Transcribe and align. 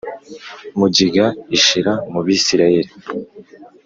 mugiga 0.79 1.25
ishira 1.57 1.93
mu 2.11 2.19
Bisirayeli 2.25 2.91